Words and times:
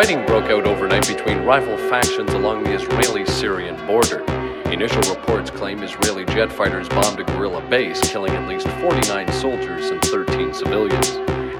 Fighting 0.00 0.24
broke 0.24 0.46
out 0.46 0.66
overnight 0.66 1.06
between 1.06 1.44
rival 1.44 1.76
factions 1.90 2.32
along 2.32 2.64
the 2.64 2.72
Israeli 2.72 3.26
Syrian 3.26 3.76
border. 3.86 4.24
Initial 4.72 5.02
reports 5.14 5.50
claim 5.50 5.82
Israeli 5.82 6.24
jet 6.24 6.50
fighters 6.50 6.88
bombed 6.88 7.20
a 7.20 7.24
guerrilla 7.24 7.60
base, 7.68 8.00
killing 8.10 8.32
at 8.32 8.48
least 8.48 8.66
49 8.80 9.30
soldiers 9.30 9.90
and 9.90 10.00
13 10.00 10.54
civilians. 10.54 11.10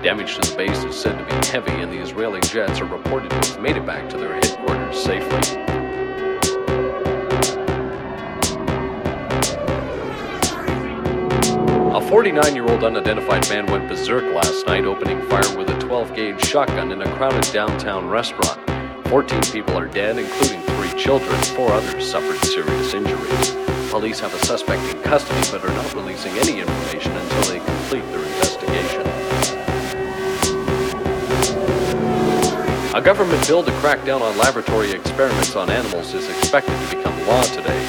Damage 0.03 0.37
to 0.37 0.51
the 0.51 0.57
base 0.57 0.83
is 0.85 0.99
said 0.99 1.19
to 1.19 1.25
be 1.27 1.49
heavy, 1.49 1.83
and 1.83 1.93
the 1.93 1.99
Israeli 1.99 2.41
jets 2.41 2.81
are 2.81 2.87
reported 2.87 3.29
to 3.29 3.37
have 3.37 3.61
made 3.61 3.77
it 3.77 3.85
back 3.85 4.09
to 4.09 4.17
their 4.17 4.33
headquarters 4.33 4.97
safely. 4.99 5.60
49 12.21 12.55
year 12.55 12.69
old 12.69 12.85
unidentified 12.85 13.49
man 13.49 13.65
went 13.73 13.89
berserk 13.89 14.23
last 14.35 14.67
night, 14.67 14.85
opening 14.85 15.23
fire 15.31 15.57
with 15.57 15.71
a 15.71 15.79
12 15.79 16.15
gauge 16.15 16.45
shotgun 16.45 16.93
in 16.93 17.01
a 17.01 17.11
crowded 17.17 17.51
downtown 17.51 18.07
restaurant. 18.11 18.61
14 19.09 19.41
people 19.51 19.75
are 19.79 19.87
dead, 19.87 20.19
including 20.19 20.61
three 20.61 20.93
children. 21.01 21.35
Four 21.57 21.73
others 21.73 22.07
suffered 22.07 22.37
serious 22.45 22.93
injuries. 22.93 23.57
Police 23.91 24.21
have 24.21 24.35
a 24.35 24.39
suspect 24.45 24.83
in 24.95 25.03
custody 25.03 25.41
but 25.51 25.65
are 25.65 25.73
not 25.73 25.95
releasing 25.95 26.31
any 26.33 26.61
information 26.61 27.11
until 27.11 27.43
they 27.45 27.59
complete 27.59 28.05
their 28.13 28.23
investigation. 28.23 29.01
A 32.95 33.01
government 33.01 33.47
bill 33.49 33.65
to 33.65 33.73
crack 33.81 34.05
down 34.05 34.21
on 34.21 34.37
laboratory 34.37 34.93
experiments 34.93 35.57
on 35.57 35.71
animals 35.71 36.13
is 36.13 36.29
expected 36.29 36.79
to 36.79 36.97
become 36.97 37.27
law 37.27 37.43
today. 37.45 37.81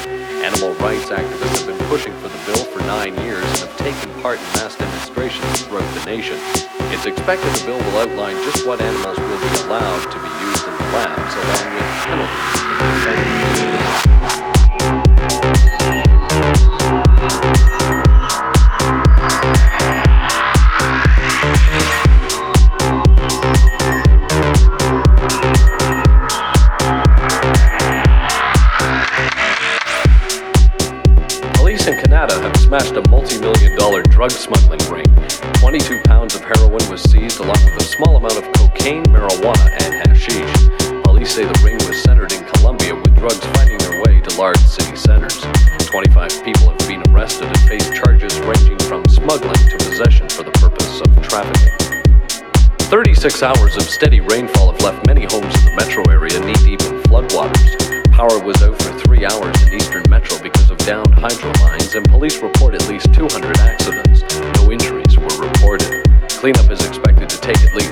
Animal 0.42 0.72
rights 0.76 1.10
activists 1.10 1.58
have 1.58 1.66
been 1.66 1.88
pushing 1.88 2.14
for 2.14 2.28
the 2.28 2.40
bill 2.46 2.64
for 2.64 2.80
nine 2.86 3.14
years 3.26 3.44
and 3.60 3.71
taken 4.00 4.22
part 4.22 4.38
in 4.38 4.44
mass 4.56 4.76
demonstrations 4.76 5.62
throughout 5.62 5.94
the 5.94 6.04
nation. 6.06 6.38
It's 6.92 7.06
expected 7.06 7.50
the 7.52 7.66
bill 7.66 7.78
will 7.78 7.98
outline 7.98 8.36
just 8.44 8.66
what 8.66 8.80
animals 8.80 9.18
will 9.18 9.40
be 9.40 9.52
allowed 9.66 10.04
to 10.12 10.18
be 10.18 10.32
used 10.48 10.64
in 10.66 10.74
the 10.76 10.88
labs, 10.96 11.34
along 11.34 11.66
with 11.74 12.11
drug 34.22 34.30
smuggling 34.30 34.78
ring. 34.88 35.26
22 35.58 36.00
pounds 36.04 36.36
of 36.36 36.42
heroin 36.44 36.78
was 36.88 37.02
seized 37.02 37.40
along 37.40 37.58
with 37.64 37.82
a 37.82 37.84
small 37.84 38.16
amount 38.16 38.36
of 38.36 38.44
cocaine, 38.52 39.02
marijuana, 39.06 39.66
and 39.82 39.94
hashish. 40.06 41.02
Police 41.02 41.34
say 41.34 41.44
the 41.44 41.60
ring 41.64 41.74
was 41.88 42.00
centered 42.00 42.32
in 42.32 42.44
Colombia 42.54 42.94
with 42.94 43.16
drugs 43.16 43.44
finding 43.56 43.78
their 43.78 44.00
way 44.04 44.20
to 44.20 44.38
large 44.38 44.58
city 44.58 44.94
centers. 44.94 45.42
25 45.90 46.44
people 46.44 46.70
have 46.70 46.78
been 46.86 47.02
arrested 47.10 47.48
and 47.48 47.58
face 47.66 47.90
charges 47.98 48.38
ranging 48.42 48.78
from 48.86 49.02
smuggling 49.08 49.58
to 49.68 49.76
possession 49.78 50.28
for 50.28 50.44
the 50.44 50.52
purpose 50.52 51.00
of 51.00 51.10
trafficking. 51.26 51.74
36 52.94 53.42
hours 53.42 53.74
of 53.74 53.82
steady 53.82 54.20
rainfall 54.20 54.70
have 54.70 54.80
left 54.82 55.04
many 55.04 55.24
homes 55.24 55.52
in 55.58 55.64
the 55.64 55.74
metro 55.74 56.04
area 56.08 56.38
knee 56.38 56.54
deep 56.62 56.80
in 56.82 57.02
floodwaters. 57.10 57.74
Power 58.12 58.38
was 58.44 58.62
out 58.62 58.80
for 58.80 58.92
three 59.00 59.26
hours 59.26 59.60
in 59.66 59.74
eastern 59.74 60.04
metro 60.08 60.38
because 60.40 60.61
of 60.72 60.78
downed 60.78 61.14
hydro 61.14 61.52
lines, 61.60 61.94
and 61.94 62.08
police 62.08 62.42
report 62.42 62.74
at 62.74 62.88
least 62.88 63.12
200 63.12 63.58
accidents. 63.58 64.22
No 64.56 64.72
injuries 64.72 65.18
were 65.18 65.46
reported. 65.46 66.02
Cleanup 66.30 66.70
is 66.70 66.84
expected 66.86 67.28
to 67.28 67.40
take 67.40 67.58
at 67.58 67.74
least 67.74 67.91